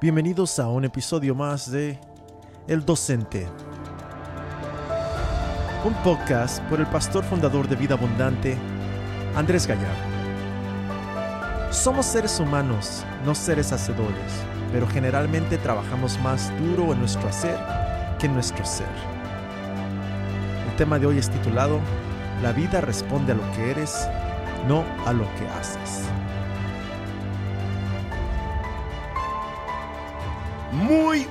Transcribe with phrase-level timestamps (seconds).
[0.00, 2.00] Bienvenidos a un episodio más de
[2.66, 3.46] El Docente.
[5.84, 8.56] Un podcast por el pastor fundador de Vida Abundante,
[9.36, 10.00] Andrés Gallardo.
[11.70, 14.32] Somos seres humanos, no seres hacedores,
[14.72, 17.58] pero generalmente trabajamos más duro en nuestro hacer
[18.18, 18.88] que en nuestro ser.
[20.66, 21.78] El tema de hoy es titulado
[22.40, 24.08] La vida responde a lo que eres,
[24.66, 26.08] no a lo que haces.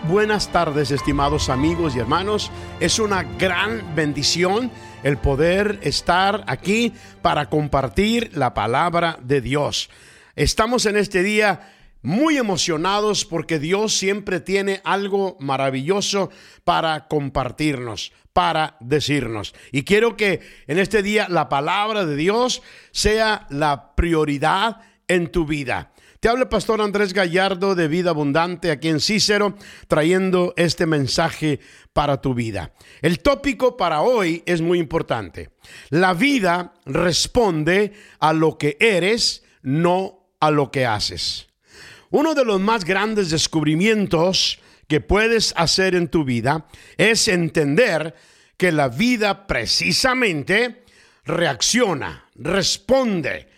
[0.09, 2.51] Buenas tardes, estimados amigos y hermanos.
[2.79, 4.71] Es una gran bendición
[5.03, 9.91] el poder estar aquí para compartir la palabra de Dios.
[10.35, 16.31] Estamos en este día muy emocionados porque Dios siempre tiene algo maravilloso
[16.63, 19.53] para compartirnos, para decirnos.
[19.71, 25.45] Y quiero que en este día la palabra de Dios sea la prioridad en tu
[25.45, 25.91] vida.
[26.19, 29.55] Te habla pastor Andrés Gallardo de Vida Abundante aquí en Cícero,
[29.87, 31.61] trayendo este mensaje
[31.93, 32.73] para tu vida.
[33.01, 35.51] El tópico para hoy es muy importante.
[35.89, 41.47] La vida responde a lo que eres, no a lo que haces.
[42.09, 44.59] Uno de los más grandes descubrimientos
[44.89, 46.65] que puedes hacer en tu vida
[46.97, 48.13] es entender
[48.57, 50.83] que la vida precisamente
[51.23, 53.48] reacciona, responde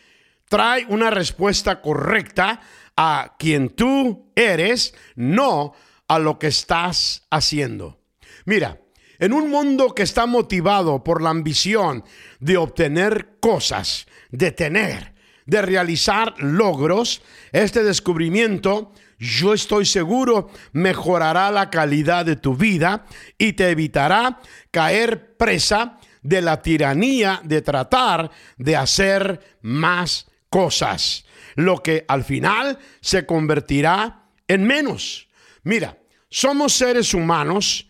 [0.52, 2.60] trae una respuesta correcta
[2.98, 5.74] a quien tú eres, no
[6.10, 8.02] a lo que estás haciendo.
[8.44, 8.82] Mira,
[9.18, 12.04] en un mundo que está motivado por la ambición
[12.42, 15.14] de obtener cosas, de tener,
[15.46, 17.22] de realizar logros,
[17.54, 23.06] este descubrimiento, yo estoy seguro, mejorará la calidad de tu vida
[23.38, 31.82] y te evitará caer presa de la tiranía de tratar de hacer más cosas, lo
[31.82, 35.30] que al final se convertirá en menos.
[35.64, 35.98] Mira,
[36.30, 37.90] somos seres humanos,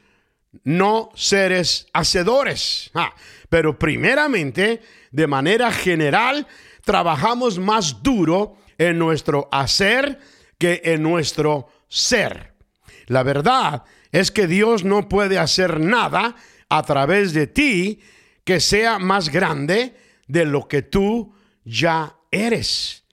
[0.64, 2.92] no seres hacedores.
[2.94, 3.14] Ah,
[3.50, 4.82] pero primeramente,
[5.12, 6.48] de manera general,
[6.86, 10.20] trabajamos más duro en nuestro hacer
[10.58, 12.54] que en nuestro ser.
[13.08, 16.36] La verdad es que Dios no puede hacer nada
[16.70, 18.02] a través de ti
[18.44, 19.96] que sea más grande
[20.28, 23.04] de lo que tú ya eres.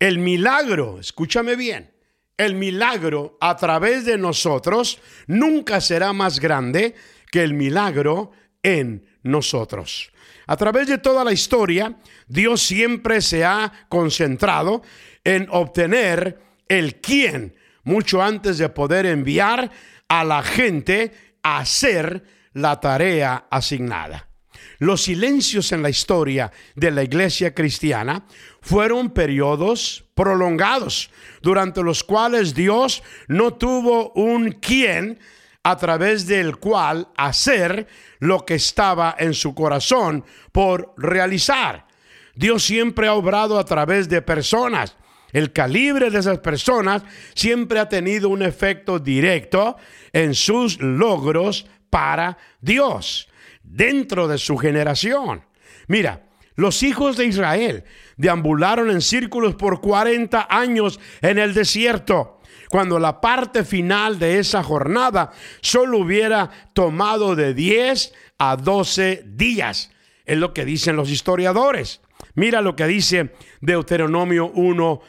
[0.00, 1.92] El milagro, escúchame bien,
[2.36, 6.94] el milagro a través de nosotros nunca será más grande
[7.30, 10.10] que el milagro en nosotros.
[10.46, 11.96] A través de toda la historia,
[12.26, 14.82] Dios siempre se ha concentrado
[15.22, 17.54] en obtener el quién,
[17.84, 19.70] mucho antes de poder enviar
[20.08, 21.12] a la gente
[21.42, 24.31] a hacer la tarea asignada.
[24.78, 28.24] Los silencios en la historia de la iglesia cristiana
[28.60, 35.18] fueron periodos prolongados durante los cuales Dios no tuvo un quién
[35.62, 37.86] a través del cual hacer
[38.18, 41.86] lo que estaba en su corazón por realizar.
[42.34, 44.96] Dios siempre ha obrado a través de personas.
[45.32, 47.02] El calibre de esas personas
[47.34, 49.76] siempre ha tenido un efecto directo
[50.12, 53.28] en sus logros para Dios
[53.72, 55.44] dentro de su generación.
[55.88, 57.84] Mira, los hijos de Israel
[58.16, 64.62] deambularon en círculos por 40 años en el desierto, cuando la parte final de esa
[64.62, 69.90] jornada solo hubiera tomado de 10 a 12 días.
[70.24, 72.00] Es lo que dicen los historiadores.
[72.34, 75.00] Mira lo que dice Deuteronomio 1,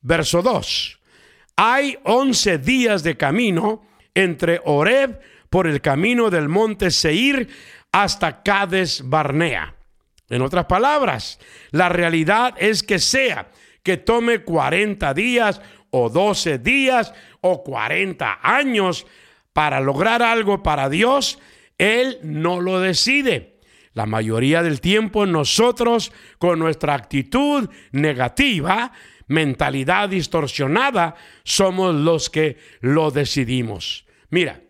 [0.00, 1.00] verso 2.
[1.56, 5.20] Hay 11 días de camino entre Oreb
[5.50, 7.48] por el camino del monte Seir
[7.94, 9.76] hasta Cades Barnea.
[10.28, 11.38] En otras palabras,
[11.70, 13.52] la realidad es que sea
[13.84, 15.60] que tome 40 días
[15.90, 19.06] o 12 días o 40 años
[19.52, 21.38] para lograr algo para Dios,
[21.78, 23.60] Él no lo decide.
[23.92, 28.90] La mayoría del tiempo nosotros, con nuestra actitud negativa,
[29.28, 31.14] mentalidad distorsionada,
[31.44, 34.04] somos los que lo decidimos.
[34.30, 34.63] Mira,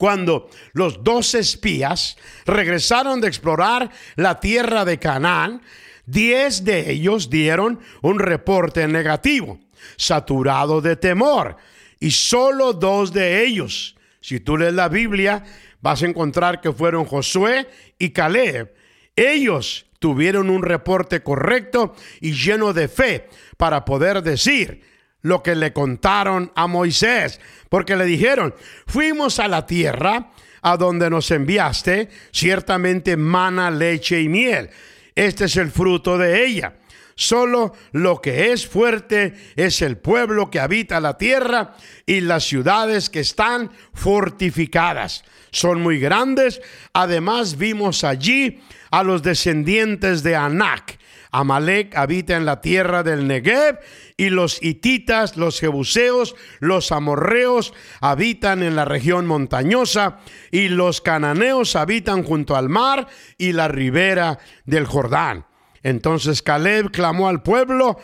[0.00, 2.16] cuando los dos espías
[2.46, 5.60] regresaron de explorar la tierra de Canaán,
[6.06, 9.60] diez de ellos dieron un reporte negativo,
[9.98, 11.58] saturado de temor,
[12.00, 15.44] y solo dos de ellos, si tú lees la Biblia,
[15.82, 17.68] vas a encontrar que fueron Josué
[17.98, 18.72] y Caleb.
[19.14, 24.80] Ellos tuvieron un reporte correcto y lleno de fe para poder decir,
[25.22, 28.54] lo que le contaron a Moisés, porque le dijeron,
[28.86, 30.30] fuimos a la tierra
[30.62, 34.70] a donde nos enviaste, ciertamente mana, leche y miel.
[35.14, 36.74] Este es el fruto de ella.
[37.14, 41.74] Solo lo que es fuerte es el pueblo que habita la tierra
[42.06, 45.24] y las ciudades que están fortificadas.
[45.50, 46.62] Son muy grandes.
[46.94, 50.98] Además vimos allí a los descendientes de Anac.
[51.32, 53.78] Amalek habita en la tierra del Negev
[54.16, 60.18] y los hititas, los jebuseos, los amorreos habitan en la región montañosa
[60.50, 63.06] y los cananeos habitan junto al mar
[63.38, 65.46] y la ribera del Jordán.
[65.82, 67.98] Entonces Caleb clamó al pueblo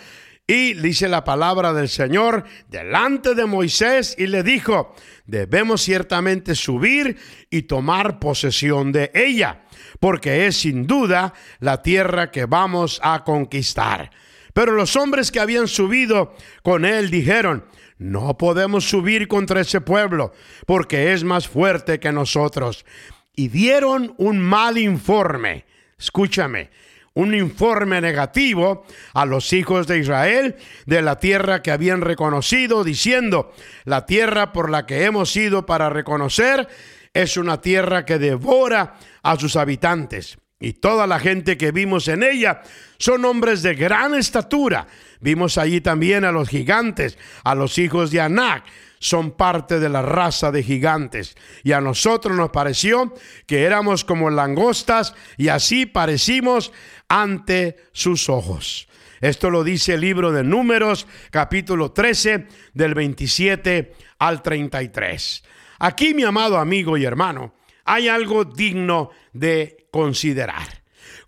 [0.47, 4.95] y dice la palabra del Señor delante de Moisés y le dijo,
[5.27, 7.17] debemos ciertamente subir
[7.51, 9.65] y tomar posesión de ella,
[9.99, 14.11] porque es sin duda la tierra que vamos a conquistar.
[14.53, 17.65] Pero los hombres que habían subido con él dijeron,
[17.99, 20.33] no podemos subir contra ese pueblo,
[20.65, 22.87] porque es más fuerte que nosotros.
[23.35, 25.65] Y dieron un mal informe.
[25.99, 26.71] Escúchame,
[27.17, 28.85] un informe negativo
[29.15, 33.53] a los hijos de Israel de la tierra que habían reconocido, diciendo,
[33.85, 36.69] la tierra por la que hemos ido para reconocer
[37.15, 40.37] es una tierra que devora a sus habitantes.
[40.59, 42.63] Y toda la gente que vimos en ella
[42.99, 44.87] son hombres de gran estatura.
[45.21, 48.65] Vimos allí también a los gigantes, a los hijos de Anac,
[48.99, 51.37] son parte de la raza de gigantes.
[51.63, 53.15] Y a nosotros nos pareció
[53.47, 56.73] que éramos como langostas y así parecimos
[57.09, 58.89] ante sus ojos.
[59.21, 65.43] Esto lo dice el libro de Números, capítulo 13, del 27 al 33.
[65.79, 67.55] Aquí, mi amado amigo y hermano,
[67.85, 70.83] hay algo digno de considerar.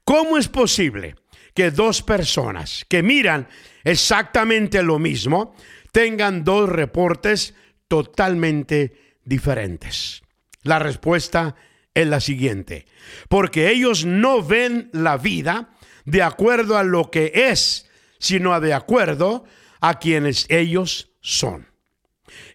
[0.05, 1.15] ¿Cómo es posible
[1.55, 3.49] que dos personas que miran
[3.83, 5.55] exactamente lo mismo
[5.91, 7.55] tengan dos reportes
[7.89, 10.23] totalmente diferentes?
[10.65, 11.57] La respuesta
[11.95, 12.85] es la siguiente,
[13.31, 15.71] porque ellos no ven la vida
[16.05, 17.89] de acuerdo a lo que es,
[18.19, 19.47] sino de acuerdo
[19.81, 21.69] a quienes ellos son.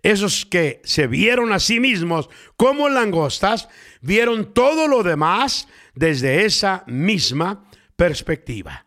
[0.04, 3.68] Esos que se vieron a sí mismos como langostas,
[4.02, 8.86] vieron todo lo demás desde esa misma perspectiva.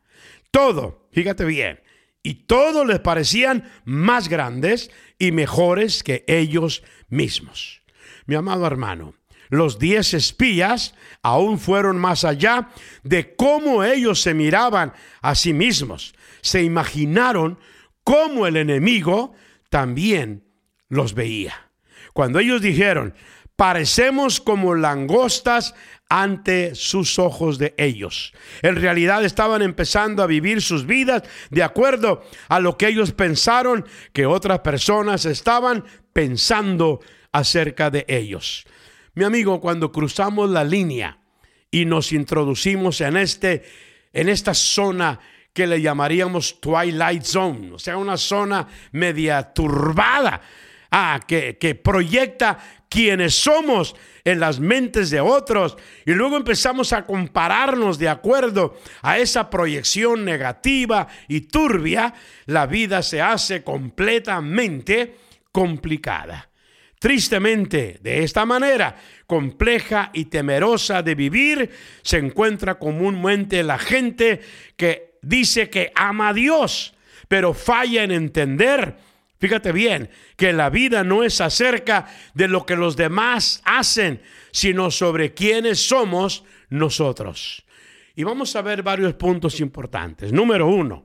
[0.51, 1.81] Todo, fíjate bien,
[2.23, 7.83] y todos les parecían más grandes y mejores que ellos mismos.
[8.27, 9.15] Mi amado hermano,
[9.49, 12.71] los diez espías aún fueron más allá
[13.05, 14.93] de cómo ellos se miraban
[15.23, 16.15] a sí mismos.
[16.41, 17.59] Se imaginaron
[18.03, 19.35] cómo el enemigo
[19.71, 20.45] también
[20.89, 21.71] los veía.
[22.13, 23.15] Cuando ellos dijeron,
[23.57, 25.75] parecemos como langostas
[26.09, 28.33] ante sus ojos de ellos.
[28.63, 33.85] En realidad estaban empezando a vivir sus vidas de acuerdo a lo que ellos pensaron
[34.13, 37.01] que otras personas estaban pensando
[37.33, 38.65] acerca de ellos.
[39.15, 41.19] Mi amigo, cuando cruzamos la línea
[41.71, 43.65] y nos introducimos en este
[44.13, 45.21] en esta zona
[45.53, 50.41] que le llamaríamos Twilight Zone, o sea, una zona media turbada,
[50.91, 53.95] ah, que, que proyecta quienes somos
[54.25, 60.25] en las mentes de otros y luego empezamos a compararnos de acuerdo a esa proyección
[60.25, 62.15] negativa y turbia,
[62.47, 65.17] la vida se hace completamente
[65.53, 66.51] complicada.
[66.99, 68.97] Tristemente, de esta manera,
[69.27, 71.71] compleja y temerosa de vivir,
[72.03, 74.41] se encuentra comúnmente la gente
[74.77, 76.95] que dice que ama a Dios,
[77.29, 78.97] pero falla en entender
[79.39, 84.91] Fíjate bien, que la vida no es acerca de lo que los demás hacen, sino
[84.91, 87.65] sobre quiénes somos nosotros.
[88.15, 90.33] Y vamos a ver varios puntos importantes.
[90.33, 91.05] Número uno,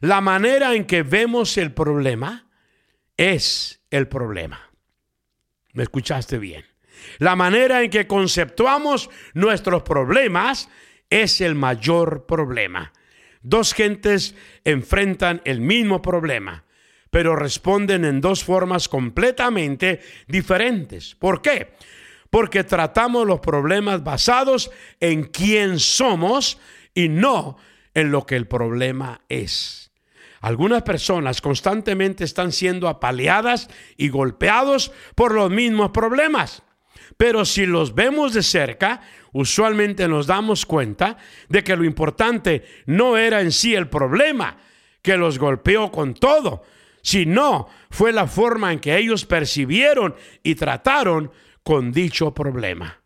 [0.00, 2.48] la manera en que vemos el problema
[3.16, 4.70] es el problema.
[5.74, 6.64] ¿Me escuchaste bien?
[7.18, 10.70] La manera en que conceptuamos nuestros problemas
[11.10, 12.94] es el mayor problema.
[13.42, 16.65] Dos gentes enfrentan el mismo problema
[17.16, 21.14] pero responden en dos formas completamente diferentes.
[21.14, 21.72] ¿Por qué?
[22.28, 24.70] Porque tratamos los problemas basados
[25.00, 26.58] en quién somos
[26.92, 27.56] y no
[27.94, 29.92] en lo que el problema es.
[30.42, 36.64] Algunas personas constantemente están siendo apaleadas y golpeados por los mismos problemas.
[37.16, 39.00] Pero si los vemos de cerca,
[39.32, 41.16] usualmente nos damos cuenta
[41.48, 44.58] de que lo importante no era en sí el problema
[45.00, 46.62] que los golpeó con todo,
[47.06, 51.30] sino fue la forma en que ellos percibieron y trataron
[51.62, 53.00] con dicho problema.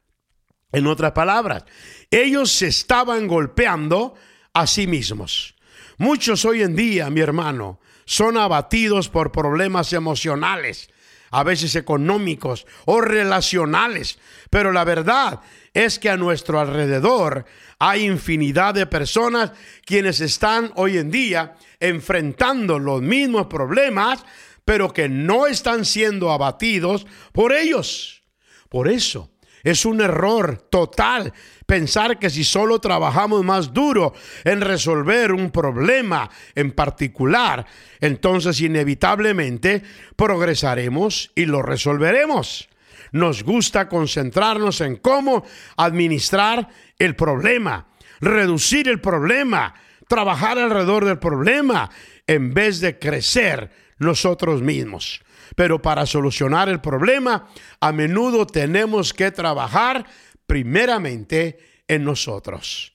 [0.73, 1.66] En otras palabras,
[2.11, 4.14] ellos se estaban golpeando
[4.54, 5.54] a sí mismos.
[5.99, 10.88] Muchos hoy en día, mi hermano, son abatidos por problemas emocionales,
[11.30, 15.40] a veces económicos o relacionales, pero la verdad
[15.75, 17.45] es que a nuestro alrededor
[17.78, 19.52] hay infinidad de personas
[19.85, 24.25] quienes están hoy en día enfrentando los mismos problemas,
[24.64, 28.22] pero que no están siendo abatidos por ellos.
[28.68, 29.30] Por eso
[29.62, 31.32] es un error total
[31.66, 37.66] pensar que si solo trabajamos más duro en resolver un problema en particular,
[38.00, 39.82] entonces inevitablemente
[40.16, 42.68] progresaremos y lo resolveremos.
[43.12, 45.44] Nos gusta concentrarnos en cómo
[45.76, 46.68] administrar
[46.99, 47.88] el problema,
[48.20, 49.75] reducir el problema,
[50.10, 51.88] trabajar alrededor del problema,
[52.26, 55.22] en vez de crecer nosotros mismos.
[55.54, 57.48] Pero para solucionar el problema,
[57.80, 60.04] a menudo tenemos que trabajar
[60.46, 62.92] primeramente en nosotros.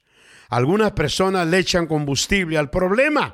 [0.49, 3.33] Algunas personas le echan combustible al problema,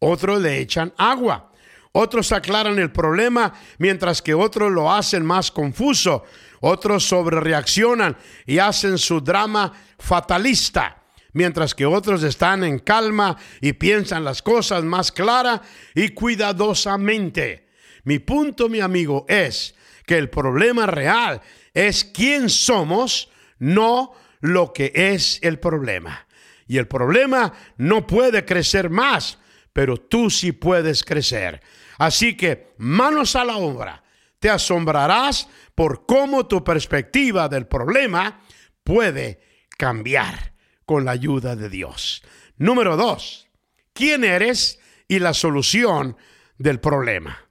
[0.00, 1.50] otros le echan agua.
[1.96, 6.24] Otros aclaran el problema mientras que otros lo hacen más confuso.
[6.60, 11.03] Otros sobrereaccionan y hacen su drama fatalista
[11.34, 15.60] mientras que otros están en calma y piensan las cosas más clara
[15.94, 17.66] y cuidadosamente.
[18.04, 19.74] Mi punto, mi amigo, es
[20.06, 21.42] que el problema real
[21.74, 26.26] es quién somos, no lo que es el problema.
[26.66, 29.38] Y el problema no puede crecer más,
[29.72, 31.60] pero tú sí puedes crecer.
[31.98, 34.02] Así que manos a la obra.
[34.38, 38.42] Te asombrarás por cómo tu perspectiva del problema
[38.84, 39.40] puede
[39.78, 40.53] cambiar
[40.86, 42.22] con la ayuda de Dios.
[42.56, 43.48] Número dos,
[43.92, 46.16] ¿quién eres y la solución
[46.58, 47.48] del problema?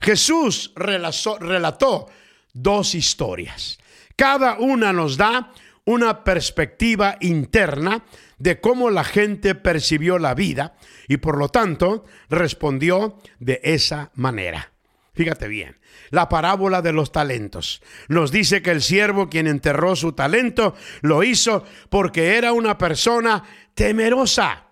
[0.00, 2.08] Jesús relató,
[2.52, 3.78] dos historias.
[4.16, 5.52] Cada una nos da
[5.84, 8.04] una perspectiva interna
[8.38, 10.74] de cómo la gente percibió la vida
[11.08, 14.72] y por lo tanto respondió de esa manera.
[15.12, 15.78] Fíjate bien,
[16.10, 17.82] la parábola de los talentos.
[18.08, 23.42] Nos dice que el siervo quien enterró su talento lo hizo porque era una persona
[23.74, 24.66] temerosa.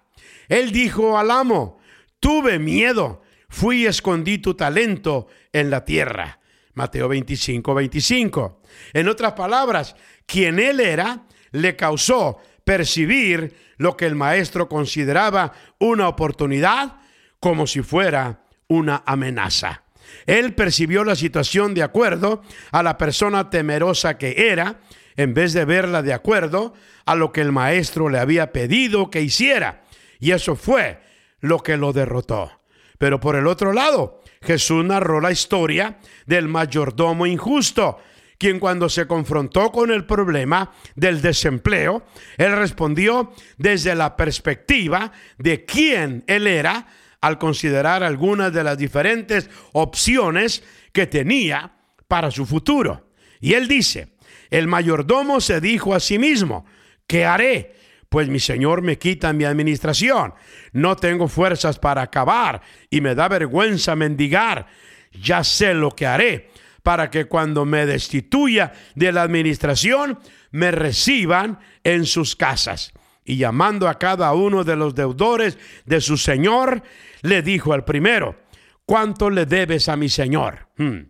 [0.49, 1.81] Él dijo al amo,
[2.21, 6.39] tuve miedo, fui y escondí tu talento en la tierra.
[6.75, 8.63] Mateo 25, 25.
[8.93, 16.09] En otras palabras, quien él era le causó percibir lo que el maestro consideraba una
[16.09, 16.99] oportunidad
[17.41, 19.85] como si fuera una amenaza.
[20.27, 24.81] Él percibió la situación de acuerdo a la persona temerosa que era,
[25.17, 26.75] en vez de verla de acuerdo
[27.05, 29.85] a lo que el maestro le había pedido que hiciera.
[30.21, 31.01] Y eso fue
[31.41, 32.53] lo que lo derrotó.
[32.99, 37.99] Pero por el otro lado, Jesús narró la historia del mayordomo injusto,
[38.39, 42.05] quien cuando se confrontó con el problema del desempleo,
[42.37, 46.87] él respondió desde la perspectiva de quién él era
[47.21, 51.73] al considerar algunas de las diferentes opciones que tenía
[52.07, 53.11] para su futuro.
[53.41, 54.15] Y él dice,
[54.51, 56.65] el mayordomo se dijo a sí mismo,
[57.07, 57.75] ¿qué haré?
[58.09, 60.33] Pues mi señor me quita mi administración,
[60.73, 64.67] no tengo fuerzas para acabar y me da vergüenza mendigar.
[65.13, 66.51] Ya sé lo que haré
[66.83, 70.19] para que cuando me destituya de la administración
[70.51, 72.93] me reciban en sus casas
[73.29, 76.83] y llamando a cada uno de los deudores de su señor,
[77.23, 78.37] le dijo al primero,
[78.85, 80.69] ¿cuánto le debes a mi señor?
[80.77, 81.01] Hmm.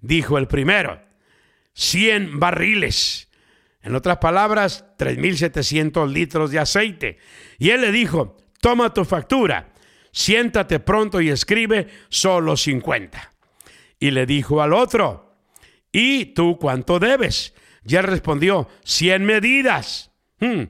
[0.00, 1.00] Dijo el primero,
[1.72, 3.28] cien barriles.
[3.82, 7.18] En otras palabras, 3.700 litros de aceite.
[7.58, 9.72] Y él le dijo, toma tu factura,
[10.10, 13.32] siéntate pronto y escribe solo 50.
[13.98, 15.36] Y le dijo al otro,
[15.92, 17.54] ¿y tú cuánto debes?
[17.86, 20.10] Y él respondió, 100 medidas.
[20.40, 20.64] Hmm.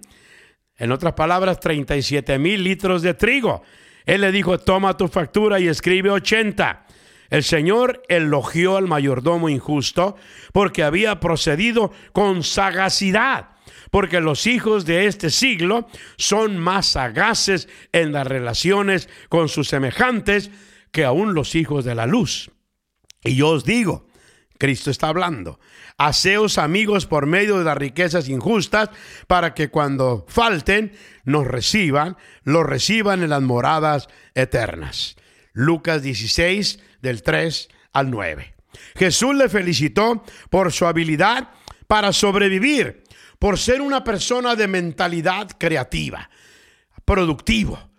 [0.77, 3.63] En otras palabras, 37 mil litros de trigo.
[4.07, 6.87] Él le dijo, toma tu factura y escribe 80.
[7.31, 10.17] El Señor elogió al mayordomo injusto
[10.53, 13.49] porque había procedido con sagacidad,
[13.91, 20.51] porque los hijos de este siglo son más sagaces en las relaciones con sus semejantes
[20.93, 22.51] que aún los hijos de la luz.
[23.25, 24.07] Y yo os digo,
[24.65, 25.61] Cristo está hablando.
[25.99, 28.89] Haceos amigos por medio de las riquezas injustas
[29.27, 35.17] para que cuando falten nos reciban, los reciban en las moradas eternas.
[35.53, 38.55] Lucas 16 del 3 al 9.
[38.97, 41.51] Jesús le felicitó por su habilidad
[41.87, 43.05] para sobrevivir,
[43.39, 46.31] por ser una persona de mentalidad creativa,
[47.05, 47.91] productivo,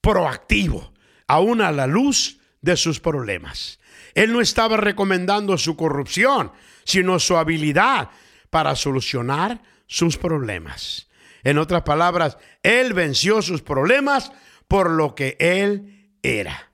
[0.00, 0.92] proactivo,
[1.26, 3.80] aún a la luz de sus problemas.
[4.14, 6.52] Él no estaba recomendando su corrupción,
[6.84, 8.10] sino su habilidad
[8.50, 11.08] para solucionar sus problemas.
[11.44, 14.32] En otras palabras, Él venció sus problemas
[14.68, 16.70] por lo que Él era.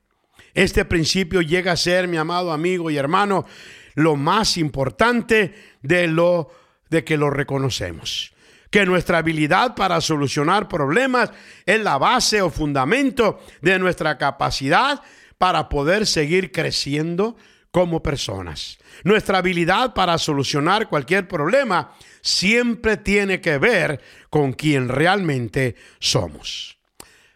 [0.54, 3.46] Este principio llega a ser, mi amado amigo y hermano,
[3.94, 6.50] lo más importante de lo
[6.90, 8.32] de que lo reconocemos.
[8.70, 11.30] que nuestra habilidad para solucionar problemas
[11.64, 15.00] es la base o fundamento de nuestra capacidad
[15.38, 17.36] para poder seguir creciendo
[17.70, 18.78] como personas.
[19.04, 26.78] Nuestra habilidad para solucionar cualquier problema siempre tiene que ver con quién realmente somos.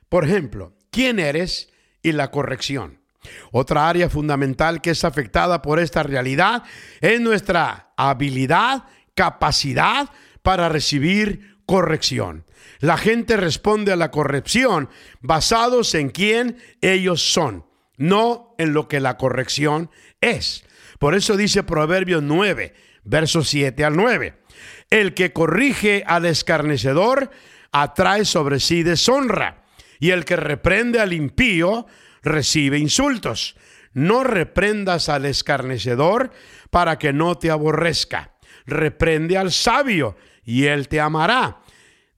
[0.09, 1.71] Por ejemplo, ¿quién eres
[2.03, 2.99] y la corrección?
[3.53, 6.65] Otra área fundamental que es afectada por esta realidad
[7.01, 10.11] es nuestra habilidad, capacidad
[10.43, 12.45] para recibir corrección.
[12.81, 14.89] La gente responde a la corrección
[15.21, 17.65] basados en quién ellos son,
[17.97, 20.65] no en lo que la corrección es.
[20.99, 24.35] Por eso dice Proverbios 9, versos 7 al 9.
[24.91, 27.31] El que corrige al escarnecedor
[27.73, 29.65] atrae sobre sí deshonra,
[29.99, 31.87] y el que reprende al impío
[32.23, 33.57] recibe insultos.
[33.95, 36.33] No reprendas al escarnecedor
[36.71, 38.33] para que no te aborrezca.
[38.67, 41.61] Reprende al sabio y él te amará.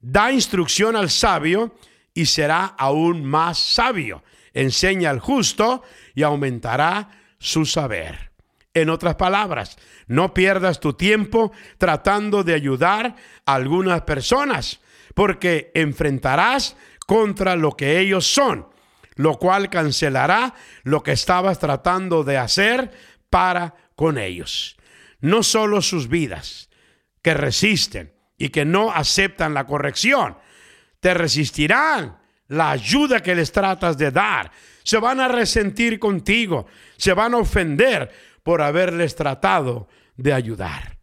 [0.00, 1.74] Da instrucción al sabio
[2.12, 4.22] y será aún más sabio.
[4.54, 5.82] Enseña al justo
[6.14, 8.32] y aumentará su saber.
[8.72, 14.80] En otras palabras, no pierdas tu tiempo tratando de ayudar a algunas personas,
[15.14, 18.72] porque enfrentarás contra lo que ellos son
[19.16, 22.90] lo cual cancelará lo que estabas tratando de hacer
[23.30, 24.76] para con ellos.
[25.20, 26.68] No solo sus vidas,
[27.22, 30.36] que resisten y que no aceptan la corrección,
[31.00, 34.50] te resistirán la ayuda que les tratas de dar.
[34.82, 38.10] Se van a resentir contigo, se van a ofender
[38.42, 40.98] por haberles tratado de ayudar.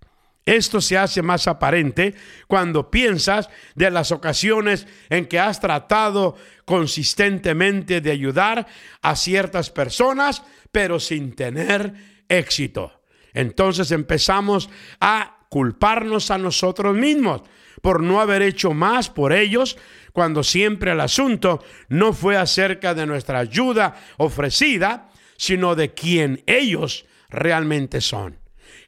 [0.45, 2.15] Esto se hace más aparente
[2.47, 8.67] cuando piensas de las ocasiones en que has tratado consistentemente de ayudar
[9.01, 11.93] a ciertas personas, pero sin tener
[12.27, 13.01] éxito.
[13.33, 14.69] Entonces empezamos
[14.99, 17.43] a culparnos a nosotros mismos
[17.81, 19.77] por no haber hecho más por ellos,
[20.13, 27.05] cuando siempre el asunto no fue acerca de nuestra ayuda ofrecida, sino de quién ellos
[27.29, 28.41] realmente son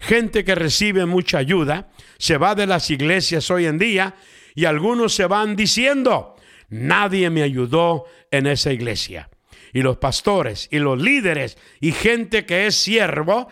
[0.04, 4.16] gente que recibe mucha ayuda, se va de las iglesias hoy en día
[4.54, 6.36] y algunos se van diciendo,
[6.70, 9.30] nadie me ayudó en esa iglesia.
[9.72, 13.48] Y los pastores y los líderes y gente que es siervo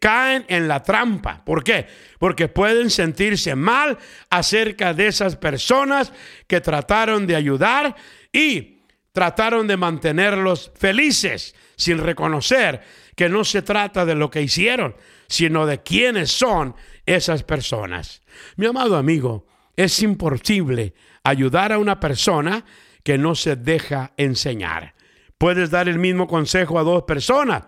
[0.00, 1.44] caen en la trampa.
[1.44, 1.86] ¿Por qué?
[2.18, 3.98] Porque pueden sentirse mal
[4.30, 6.12] acerca de esas personas
[6.46, 7.94] que trataron de ayudar
[8.32, 12.82] y trataron de mantenerlos felices sin reconocer
[13.14, 16.74] que no se trata de lo que hicieron, sino de quiénes son
[17.06, 18.22] esas personas.
[18.56, 22.64] Mi amado amigo, es imposible ayudar a una persona
[23.02, 24.94] que no se deja enseñar.
[25.38, 27.64] Puedes dar el mismo consejo a dos personas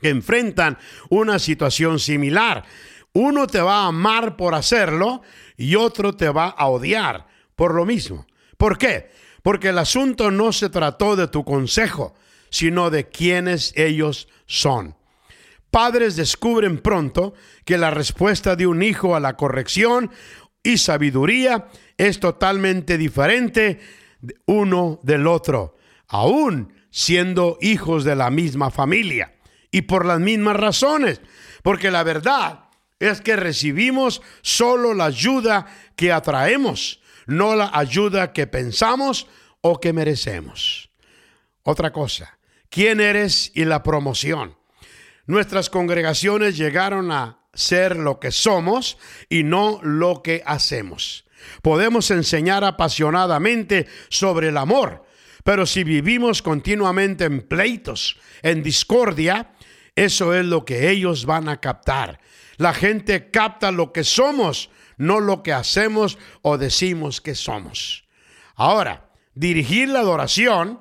[0.00, 0.78] que enfrentan
[1.10, 2.64] una situación similar.
[3.12, 5.22] Uno te va a amar por hacerlo
[5.56, 7.26] y otro te va a odiar
[7.56, 8.26] por lo mismo.
[8.56, 9.10] ¿Por qué?
[9.42, 12.14] Porque el asunto no se trató de tu consejo,
[12.48, 14.96] sino de quiénes ellos son.
[15.70, 20.10] Padres descubren pronto que la respuesta de un hijo a la corrección
[20.62, 23.80] y sabiduría es totalmente diferente
[24.46, 25.76] uno del otro,
[26.08, 29.32] aún siendo hijos de la misma familia
[29.72, 31.20] y por las mismas razones,
[31.64, 32.66] porque la verdad
[33.00, 39.26] es que recibimos solo la ayuda que atraemos, no la ayuda que pensamos
[39.60, 40.90] o que merecemos.
[41.64, 44.56] Otra cosa, ¿quién eres y la promoción?
[45.26, 51.24] Nuestras congregaciones llegaron a ser lo que somos y no lo que hacemos.
[51.62, 55.04] Podemos enseñar apasionadamente sobre el amor,
[55.44, 59.52] pero si vivimos continuamente en pleitos, en discordia,
[59.94, 62.20] eso es lo que ellos van a captar.
[62.56, 68.04] La gente capta lo que somos, no lo que hacemos o decimos que somos.
[68.54, 70.80] Ahora, dirigir la adoración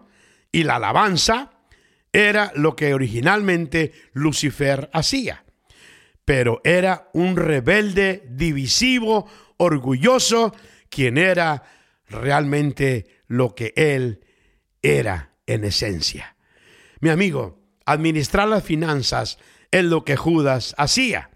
[0.51, 1.51] y la alabanza
[2.13, 5.45] era lo que originalmente Lucifer hacía.
[6.25, 10.53] Pero era un rebelde divisivo, orgulloso,
[10.89, 11.63] quien era
[12.07, 14.25] realmente lo que él
[14.81, 16.35] era en esencia.
[16.99, 17.60] Mi amigo,
[17.91, 19.37] administrar las finanzas
[19.71, 21.29] es lo que Judas hacía,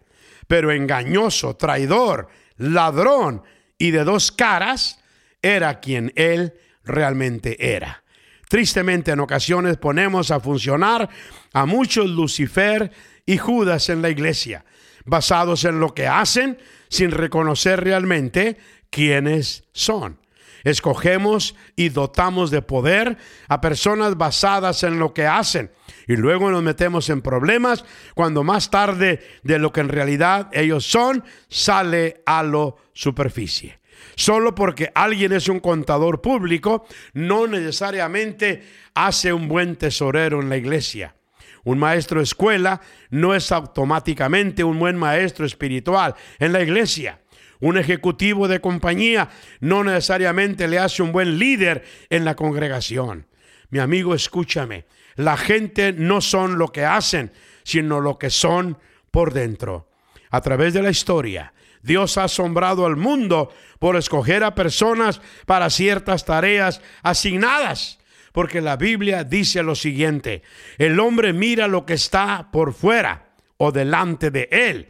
[0.48, 3.44] pero engañoso, traidor, ladrón
[3.78, 5.00] y de dos caras
[5.42, 8.04] era quien él realmente era.
[8.50, 11.10] Tristemente en ocasiones ponemos a funcionar
[11.54, 12.92] a muchos Lucifer
[13.26, 14.66] y Judas en la iglesia,
[15.06, 18.58] basados en lo que hacen sin reconocer realmente
[18.90, 20.20] quiénes son.
[20.64, 25.72] Escogemos y dotamos de poder a personas basadas en lo que hacen
[26.08, 30.86] y luego nos metemos en problemas cuando más tarde de lo que en realidad ellos
[30.86, 33.80] son sale a la superficie.
[34.16, 38.64] Solo porque alguien es un contador público, no necesariamente
[38.94, 41.16] hace un buen tesorero en la iglesia.
[41.64, 47.22] Un maestro de escuela no es automáticamente un buen maestro espiritual en la iglesia.
[47.60, 53.28] Un ejecutivo de compañía no necesariamente le hace un buen líder en la congregación.
[53.70, 54.86] Mi amigo, escúchame.
[55.16, 57.32] La gente no son lo que hacen,
[57.64, 58.78] sino lo que son
[59.12, 59.90] por dentro.
[60.30, 65.70] A través de la historia, Dios ha asombrado al mundo por escoger a personas para
[65.70, 68.00] ciertas tareas asignadas.
[68.32, 70.42] Porque la Biblia dice lo siguiente,
[70.78, 74.90] el hombre mira lo que está por fuera o delante de él.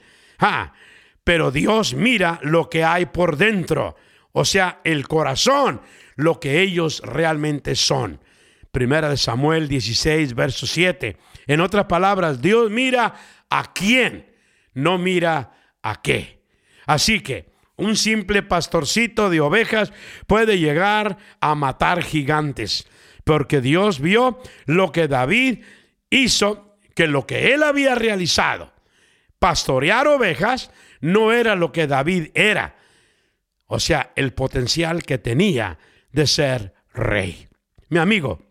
[1.23, 3.95] pero Dios mira lo que hay por dentro,
[4.31, 5.81] o sea, el corazón,
[6.15, 8.19] lo que ellos realmente son.
[8.75, 11.15] Primera de Samuel 16, verso 7.
[11.47, 13.15] En otras palabras, Dios mira
[13.49, 14.29] a quién,
[14.73, 16.41] no mira a qué.
[16.85, 19.93] Así que un simple pastorcito de ovejas
[20.27, 22.85] puede llegar a matar gigantes,
[23.23, 25.63] porque Dios vio lo que David
[26.09, 28.73] hizo, que lo que él había realizado,
[29.39, 32.75] pastorear ovejas, no era lo que David era,
[33.67, 35.79] o sea, el potencial que tenía
[36.11, 37.47] de ser rey.
[37.88, 38.44] Mi amigo,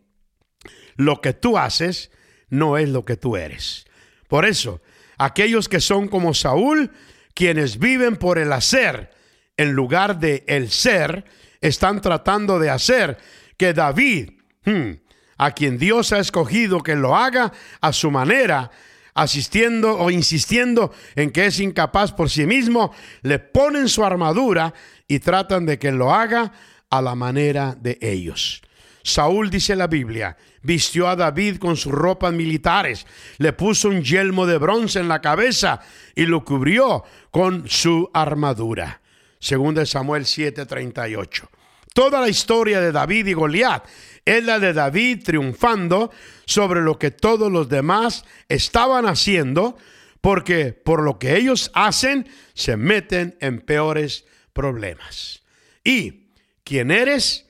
[0.96, 2.11] lo que tú haces
[2.48, 3.87] no es lo que tú eres.
[4.28, 4.80] Por eso,
[5.18, 6.90] aquellos que son como Saúl,
[7.35, 9.11] quienes viven por el hacer
[9.57, 11.24] en lugar de el ser,
[11.61, 13.18] están tratando de hacer
[13.57, 14.30] que David,
[14.64, 14.90] hmm,
[15.38, 18.70] a quien Dios ha escogido que lo haga a su manera,
[19.14, 24.74] asistiendo o insistiendo en que es incapaz por sí mismo, le ponen su armadura
[25.07, 26.52] y tratan de que lo haga
[26.90, 28.62] a la manera de ellos.
[29.07, 34.47] Saúl, dice la Biblia, vistió a David con sus ropas militares, le puso un yelmo
[34.47, 35.81] de bronce en la cabeza
[36.14, 39.03] y lo cubrió con su armadura.
[39.38, 41.51] Según de Samuel 7:38.
[41.93, 43.85] Toda la historia de David y Goliat
[44.25, 46.11] es la de David triunfando
[46.47, 49.77] sobre lo que todos los demás estaban haciendo,
[50.23, 55.43] porque por lo que ellos hacen se meten en peores problemas.
[55.85, 56.31] ¿Y
[56.64, 57.43] quién eres?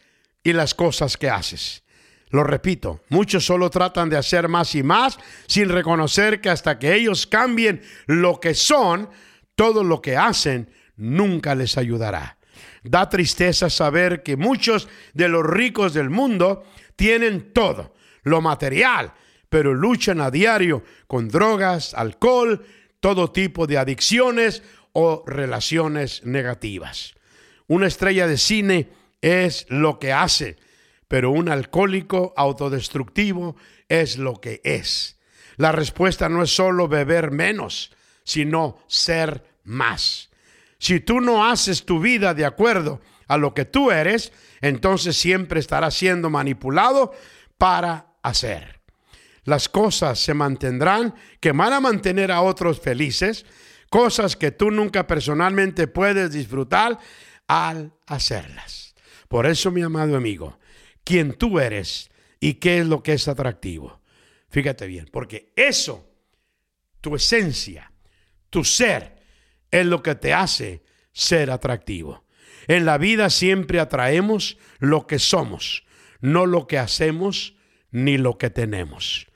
[0.44, 1.82] Y las cosas que haces.
[2.28, 6.94] Lo repito, muchos solo tratan de hacer más y más sin reconocer que hasta que
[6.94, 9.08] ellos cambien lo que son,
[9.54, 12.38] todo lo que hacen nunca les ayudará.
[12.82, 16.64] Da tristeza saber que muchos de los ricos del mundo
[16.96, 19.14] tienen todo, lo material,
[19.48, 22.64] pero luchan a diario con drogas, alcohol,
[23.00, 27.14] todo tipo de adicciones o relaciones negativas.
[27.66, 28.88] Una estrella de cine
[29.24, 30.58] es lo que hace,
[31.08, 33.56] pero un alcohólico autodestructivo
[33.88, 35.18] es lo que es.
[35.56, 37.90] La respuesta no es solo beber menos,
[38.22, 40.28] sino ser más.
[40.78, 45.58] Si tú no haces tu vida de acuerdo a lo que tú eres, entonces siempre
[45.58, 47.14] estarás siendo manipulado
[47.56, 48.80] para hacer.
[49.44, 53.46] Las cosas se mantendrán que van a mantener a otros felices,
[53.88, 56.98] cosas que tú nunca personalmente puedes disfrutar
[57.46, 58.83] al hacerlas.
[59.34, 60.60] Por eso, mi amado amigo,
[61.02, 64.00] quién tú eres y qué es lo que es atractivo.
[64.48, 66.08] Fíjate bien, porque eso,
[67.00, 67.90] tu esencia,
[68.48, 69.16] tu ser,
[69.72, 72.24] es lo que te hace ser atractivo.
[72.68, 75.84] En la vida siempre atraemos lo que somos,
[76.20, 77.56] no lo que hacemos
[77.90, 79.26] ni lo que tenemos.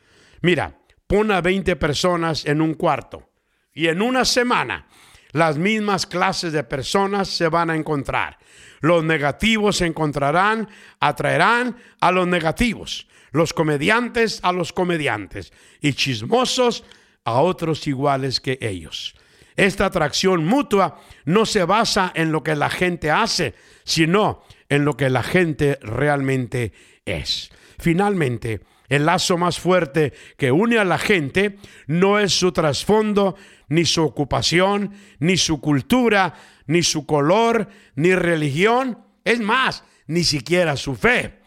[0.42, 3.32] Mira, pon a 20 personas en un cuarto
[3.74, 4.86] y en una semana
[5.32, 8.38] las mismas clases de personas se van a encontrar.
[8.80, 10.68] Los negativos se encontrarán,
[11.00, 16.84] atraerán a los negativos, los comediantes a los comediantes y chismosos
[17.24, 19.14] a otros iguales que ellos.
[19.56, 24.96] Esta atracción mutua no se basa en lo que la gente hace, sino en lo
[24.96, 26.72] que la gente realmente
[27.04, 27.50] es.
[27.78, 33.36] Finalmente, el lazo más fuerte que une a la gente no es su trasfondo,
[33.68, 36.34] ni su ocupación, ni su cultura,
[36.66, 41.40] ni su color, ni religión, es más, ni siquiera su fe,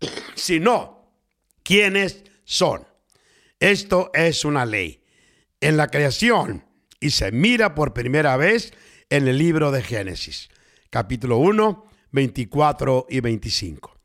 [0.34, 1.12] sino
[1.62, 2.86] quiénes son.
[3.58, 5.02] Esto es una ley
[5.60, 6.64] en la creación
[6.98, 8.72] y se mira por primera vez
[9.10, 10.48] en el libro de Génesis,
[10.88, 14.00] capítulo 1, 24 y 25.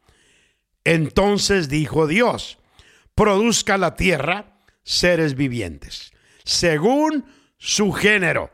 [0.84, 2.60] Entonces dijo Dios,
[3.16, 6.12] produzca la tierra seres vivientes,
[6.44, 7.26] según
[7.66, 8.52] su género,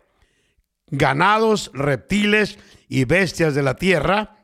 [0.88, 4.38] ganados, reptiles y bestias de la tierra,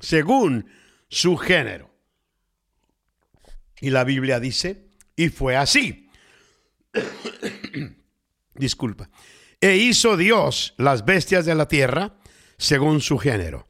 [0.00, 0.68] según
[1.08, 1.88] su género.
[3.80, 6.10] Y la Biblia dice, y fue así.
[8.56, 9.08] Disculpa.
[9.60, 12.16] E hizo Dios las bestias de la tierra
[12.58, 13.68] según su género,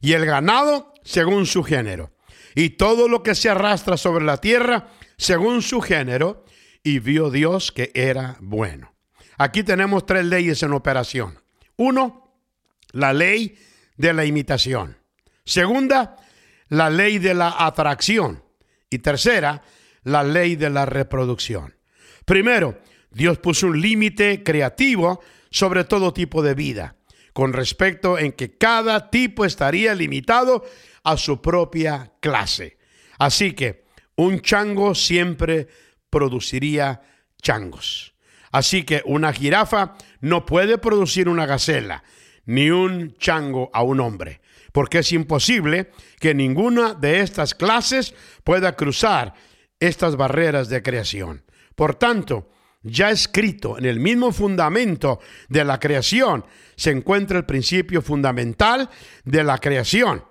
[0.00, 2.10] y el ganado según su género,
[2.54, 6.46] y todo lo que se arrastra sobre la tierra según su género,
[6.82, 8.93] y vio Dios que era bueno.
[9.38, 11.38] Aquí tenemos tres leyes en operación.
[11.76, 12.32] Uno,
[12.92, 13.58] la ley
[13.96, 14.96] de la imitación.
[15.44, 16.16] Segunda,
[16.68, 18.42] la ley de la atracción.
[18.90, 19.62] Y tercera,
[20.04, 21.74] la ley de la reproducción.
[22.24, 22.78] Primero,
[23.10, 25.20] Dios puso un límite creativo
[25.50, 26.96] sobre todo tipo de vida,
[27.32, 30.64] con respecto en que cada tipo estaría limitado
[31.02, 32.78] a su propia clase.
[33.18, 33.84] Así que
[34.16, 35.68] un chango siempre
[36.10, 37.02] produciría
[37.40, 38.13] changos.
[38.54, 42.04] Así que una jirafa no puede producir una gacela,
[42.46, 45.90] ni un chango a un hombre, porque es imposible
[46.20, 48.14] que ninguna de estas clases
[48.44, 49.34] pueda cruzar
[49.80, 51.42] estas barreras de creación.
[51.74, 52.48] Por tanto,
[52.84, 56.44] ya escrito en el mismo fundamento de la creación,
[56.76, 58.88] se encuentra el principio fundamental
[59.24, 60.22] de la creación,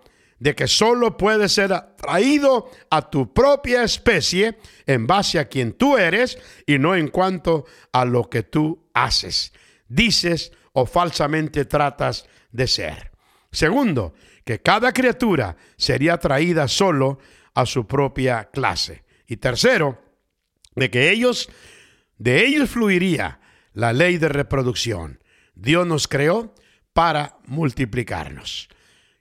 [0.44, 5.98] de que solo puede ser atraído a tu propia especie en base a quien tú
[5.98, 9.54] eres y no en cuanto a lo que tú haces,
[9.88, 13.14] dices o falsamente tratas de ser.
[13.54, 17.20] Segundo, que cada criatura sería atraída solo
[17.54, 19.06] a su propia clase.
[19.26, 20.02] Y tercero,
[20.76, 21.50] de que ellos,
[22.18, 23.40] de ellos fluiría
[23.72, 25.24] la ley de reproducción.
[25.56, 26.54] Dios nos creó
[26.92, 28.68] para multiplicarnos.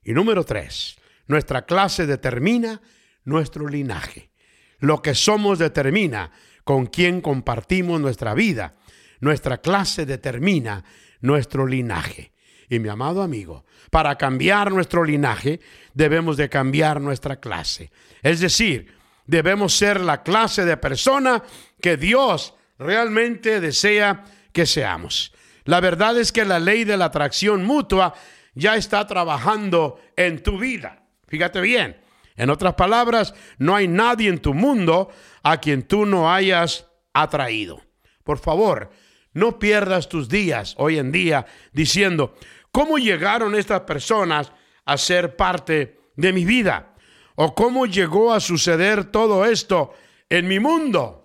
[0.02, 2.80] Y número tres, nuestra clase determina
[3.24, 4.30] nuestro linaje.
[4.78, 6.32] Lo que somos determina
[6.64, 8.74] con quién compartimos nuestra vida.
[9.20, 10.84] Nuestra clase determina
[11.20, 12.32] nuestro linaje.
[12.68, 15.60] Y mi amado amigo, para cambiar nuestro linaje
[15.94, 17.90] debemos de cambiar nuestra clase.
[18.22, 18.94] Es decir,
[19.26, 21.42] debemos ser la clase de persona
[21.80, 25.32] que Dios realmente desea que seamos.
[25.64, 28.14] La verdad es que la ley de la atracción mutua
[28.54, 31.01] ya está trabajando en tu vida.
[31.32, 31.96] Fíjate bien.
[32.36, 35.08] En otras palabras, no hay nadie en tu mundo
[35.42, 37.80] a quien tú no hayas atraído.
[38.22, 38.90] Por favor,
[39.32, 42.34] no pierdas tus días hoy en día diciendo,
[42.70, 44.52] ¿cómo llegaron estas personas
[44.84, 46.96] a ser parte de mi vida?
[47.34, 49.94] ¿O cómo llegó a suceder todo esto
[50.28, 51.24] en mi mundo?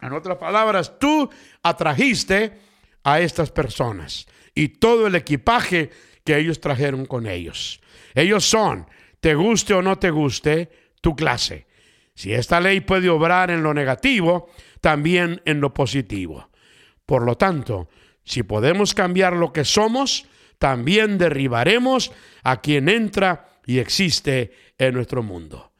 [0.00, 1.28] En otras palabras, tú
[1.64, 2.60] atrajiste
[3.02, 5.90] a estas personas y todo el equipaje
[6.24, 7.80] que ellos trajeron con ellos.
[8.14, 8.86] Ellos son,
[9.20, 11.66] te guste o no te guste, tu clase.
[12.14, 14.48] Si esta ley puede obrar en lo negativo,
[14.80, 16.50] también en lo positivo.
[17.04, 17.88] Por lo tanto,
[18.24, 20.26] si podemos cambiar lo que somos,
[20.58, 25.72] también derribaremos a quien entra y existe en nuestro mundo.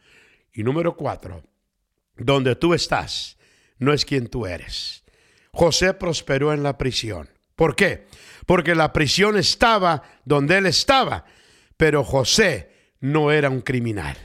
[0.52, 1.42] Y número cuatro,
[2.16, 3.38] donde tú estás
[3.78, 5.04] no es quien tú eres.
[5.52, 7.28] José prosperó en la prisión.
[7.54, 8.06] ¿Por qué?
[8.46, 11.24] Porque la prisión estaba donde él estaba,
[11.76, 14.16] pero José no era un criminal.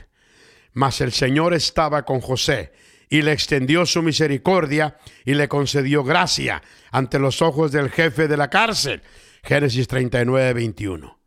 [0.72, 2.72] Mas el Señor estaba con José
[3.08, 8.36] y le extendió su misericordia y le concedió gracia ante los ojos del jefe de
[8.36, 9.02] la cárcel.
[9.42, 11.18] Génesis 39, 21.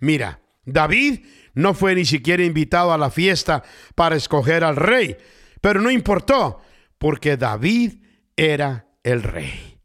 [0.00, 3.62] Mira, David no fue ni siquiera invitado a la fiesta
[3.94, 5.16] para escoger al rey,
[5.60, 6.60] pero no importó,
[6.98, 8.02] porque David
[8.36, 9.78] era el rey.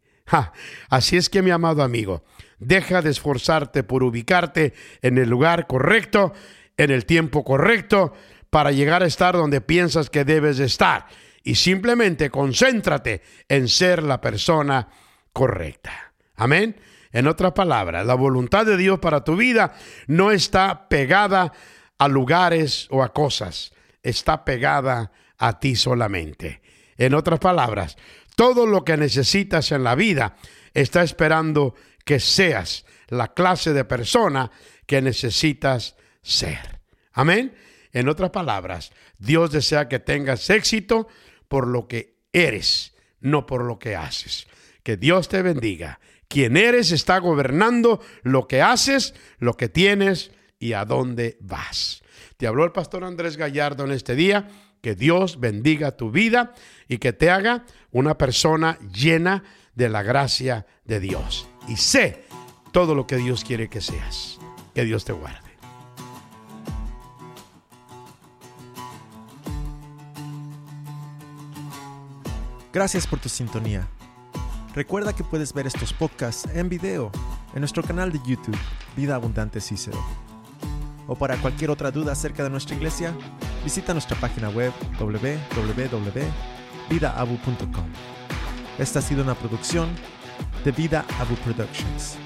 [0.89, 2.23] así es que mi amado amigo,
[2.60, 6.34] deja de esforzarte por ubicarte en el lugar correcto,
[6.78, 8.13] en el tiempo correcto,
[8.50, 11.08] para llegar a estar donde piensas que debes de estar
[11.44, 14.88] y simplemente concéntrate en ser la persona
[15.32, 16.13] correcta.
[16.36, 16.76] Amén.
[17.12, 19.74] En otras palabras, la voluntad de Dios para tu vida
[20.08, 21.54] no está pegada
[21.98, 23.72] a lugares o a cosas,
[24.04, 26.62] está pegada a ti solamente.
[26.98, 27.96] En otras palabras,
[28.36, 30.36] todo lo que necesitas en la vida
[30.74, 34.52] está esperando que seas la clase de persona
[34.86, 36.80] que necesitas ser.
[37.12, 37.54] Amén.
[37.91, 41.08] En otras palabras, Dios desea que tengas éxito
[41.48, 44.48] por lo que eres, no por lo que haces.
[44.84, 46.00] Que Dios te bendiga.
[46.28, 52.04] Quien eres está gobernando lo que haces, lo que tienes y a dónde vas.
[52.38, 54.50] Te habló el pastor Andrés Gallardo en este día.
[54.82, 56.54] Que Dios bendiga tu vida
[56.88, 61.48] y que te haga una persona llena de la gracia de Dios.
[61.67, 62.25] Y sé
[62.71, 64.39] todo lo que Dios quiere que seas.
[64.73, 65.39] Que Dios te guarde.
[72.73, 73.88] Gracias por tu sintonía.
[74.73, 77.10] Recuerda que puedes ver estos podcasts en video
[77.54, 78.58] en nuestro canal de YouTube,
[78.97, 80.04] Vida Abundante Cicero.
[81.08, 83.15] O para cualquier otra duda acerca de nuestra iglesia,
[83.63, 87.86] visita nuestra página web www.vidaabu.com.
[88.78, 89.88] Esta ha sido una producción
[90.63, 92.25] de Vida Abu Productions.